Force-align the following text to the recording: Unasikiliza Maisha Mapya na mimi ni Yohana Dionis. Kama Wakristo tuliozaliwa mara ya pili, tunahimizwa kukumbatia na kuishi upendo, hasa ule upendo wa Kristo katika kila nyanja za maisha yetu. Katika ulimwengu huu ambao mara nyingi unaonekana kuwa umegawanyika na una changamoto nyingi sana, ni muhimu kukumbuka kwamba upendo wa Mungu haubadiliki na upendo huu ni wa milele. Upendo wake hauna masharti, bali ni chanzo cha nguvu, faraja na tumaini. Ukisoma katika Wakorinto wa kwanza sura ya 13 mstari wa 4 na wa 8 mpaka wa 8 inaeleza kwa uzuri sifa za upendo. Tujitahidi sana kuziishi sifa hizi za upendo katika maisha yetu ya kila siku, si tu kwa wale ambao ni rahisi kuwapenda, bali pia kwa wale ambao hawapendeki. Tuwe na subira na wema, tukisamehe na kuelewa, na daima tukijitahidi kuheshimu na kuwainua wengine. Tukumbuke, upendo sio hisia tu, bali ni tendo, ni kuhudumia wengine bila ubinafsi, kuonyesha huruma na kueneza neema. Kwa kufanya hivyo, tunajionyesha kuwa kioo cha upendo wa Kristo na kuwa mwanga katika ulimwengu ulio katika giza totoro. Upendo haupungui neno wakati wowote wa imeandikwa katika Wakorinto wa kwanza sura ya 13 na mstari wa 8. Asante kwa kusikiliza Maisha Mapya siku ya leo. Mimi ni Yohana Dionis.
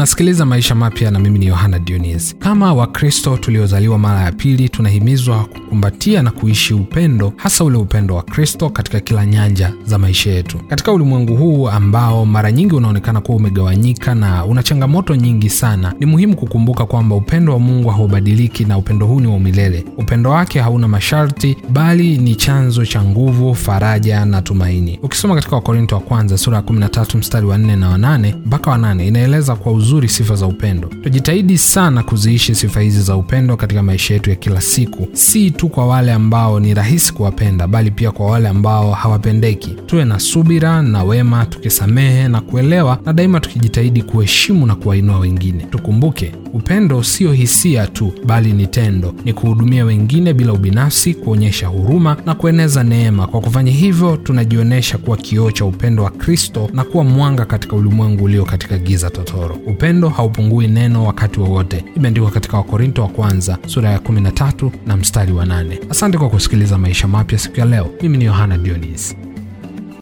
Unasikiliza 0.00 0.46
Maisha 0.46 0.74
Mapya 0.74 1.10
na 1.10 1.18
mimi 1.18 1.38
ni 1.38 1.46
Yohana 1.46 1.78
Dionis. 1.78 2.36
Kama 2.38 2.72
Wakristo 2.74 3.36
tuliozaliwa 3.36 3.98
mara 3.98 4.20
ya 4.20 4.32
pili, 4.32 4.68
tunahimizwa 4.68 5.44
kukumbatia 5.44 6.22
na 6.22 6.30
kuishi 6.30 6.74
upendo, 6.74 7.32
hasa 7.36 7.64
ule 7.64 7.76
upendo 7.78 8.14
wa 8.16 8.22
Kristo 8.22 8.70
katika 8.70 9.00
kila 9.00 9.26
nyanja 9.26 9.72
za 9.84 9.98
maisha 9.98 10.30
yetu. 10.30 10.58
Katika 10.68 10.92
ulimwengu 10.92 11.36
huu 11.36 11.68
ambao 11.68 12.26
mara 12.26 12.52
nyingi 12.52 12.74
unaonekana 12.74 13.20
kuwa 13.20 13.36
umegawanyika 13.36 14.14
na 14.14 14.44
una 14.44 14.62
changamoto 14.62 15.16
nyingi 15.16 15.50
sana, 15.50 15.94
ni 16.00 16.06
muhimu 16.06 16.36
kukumbuka 16.36 16.86
kwamba 16.86 17.16
upendo 17.16 17.52
wa 17.52 17.58
Mungu 17.58 17.88
haubadiliki 17.88 18.64
na 18.64 18.78
upendo 18.78 19.06
huu 19.06 19.20
ni 19.20 19.26
wa 19.26 19.40
milele. 19.40 19.84
Upendo 19.98 20.30
wake 20.30 20.60
hauna 20.60 20.88
masharti, 20.88 21.56
bali 21.72 22.18
ni 22.18 22.34
chanzo 22.34 22.86
cha 22.86 23.04
nguvu, 23.04 23.54
faraja 23.54 24.24
na 24.24 24.42
tumaini. 24.42 24.98
Ukisoma 25.02 25.34
katika 25.34 25.56
Wakorinto 25.56 25.94
wa 25.94 26.00
kwanza 26.00 26.38
sura 26.38 26.56
ya 26.56 26.62
13 26.62 27.18
mstari 27.18 27.46
wa 27.46 27.58
4 27.58 27.76
na 27.76 27.88
wa 27.88 27.98
8 27.98 28.34
mpaka 28.46 28.70
wa 28.70 28.78
8 28.78 29.06
inaeleza 29.06 29.56
kwa 29.56 29.72
uzuri 29.72 29.89
sifa 30.08 30.34
za 30.34 30.46
upendo. 30.46 30.88
Tujitahidi 31.02 31.58
sana 31.58 32.02
kuziishi 32.02 32.54
sifa 32.54 32.80
hizi 32.80 33.02
za 33.02 33.16
upendo 33.16 33.56
katika 33.56 33.82
maisha 33.82 34.14
yetu 34.14 34.30
ya 34.30 34.36
kila 34.36 34.60
siku, 34.60 35.08
si 35.12 35.50
tu 35.50 35.68
kwa 35.68 35.86
wale 35.86 36.12
ambao 36.12 36.60
ni 36.60 36.74
rahisi 36.74 37.12
kuwapenda, 37.14 37.66
bali 37.66 37.90
pia 37.90 38.10
kwa 38.10 38.26
wale 38.26 38.48
ambao 38.48 38.92
hawapendeki. 38.92 39.76
Tuwe 39.86 40.04
na 40.04 40.18
subira 40.18 40.82
na 40.82 41.04
wema, 41.04 41.46
tukisamehe 41.46 42.28
na 42.28 42.40
kuelewa, 42.40 42.98
na 43.06 43.12
daima 43.12 43.40
tukijitahidi 43.40 44.02
kuheshimu 44.02 44.66
na 44.66 44.74
kuwainua 44.74 45.18
wengine. 45.18 45.64
Tukumbuke, 45.70 46.32
upendo 46.52 47.02
sio 47.02 47.32
hisia 47.32 47.86
tu, 47.86 48.12
bali 48.26 48.52
ni 48.52 48.66
tendo, 48.66 49.14
ni 49.24 49.32
kuhudumia 49.32 49.84
wengine 49.84 50.34
bila 50.34 50.52
ubinafsi, 50.52 51.14
kuonyesha 51.14 51.66
huruma 51.66 52.16
na 52.26 52.34
kueneza 52.34 52.82
neema. 52.84 53.26
Kwa 53.26 53.40
kufanya 53.40 53.72
hivyo, 53.72 54.16
tunajionyesha 54.16 54.98
kuwa 54.98 55.16
kioo 55.16 55.50
cha 55.50 55.64
upendo 55.64 56.02
wa 56.04 56.10
Kristo 56.10 56.70
na 56.74 56.84
kuwa 56.84 57.04
mwanga 57.04 57.44
katika 57.44 57.76
ulimwengu 57.76 58.24
ulio 58.24 58.44
katika 58.44 58.78
giza 58.78 59.10
totoro. 59.10 59.56
Upendo 59.80 60.08
haupungui 60.08 60.68
neno 60.68 61.04
wakati 61.04 61.40
wowote 61.40 61.76
wa 61.76 61.82
imeandikwa 61.96 62.30
katika 62.30 62.56
Wakorinto 62.56 63.02
wa 63.02 63.08
kwanza 63.08 63.58
sura 63.66 63.90
ya 63.90 63.98
13 63.98 64.70
na 64.86 64.96
mstari 64.96 65.32
wa 65.32 65.44
8. 65.44 65.90
Asante 65.90 66.18
kwa 66.18 66.28
kusikiliza 66.30 66.78
Maisha 66.78 67.08
Mapya 67.08 67.38
siku 67.38 67.60
ya 67.60 67.66
leo. 67.66 67.90
Mimi 68.02 68.18
ni 68.18 68.24
Yohana 68.24 68.58
Dionis. 68.58 69.16